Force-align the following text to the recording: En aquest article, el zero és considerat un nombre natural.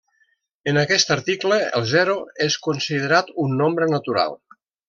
En 0.71 0.79
aquest 0.83 1.11
article, 1.15 1.59
el 1.81 1.85
zero 1.91 2.17
és 2.49 2.57
considerat 2.71 3.33
un 3.47 3.57
nombre 3.63 3.93
natural. 3.97 4.39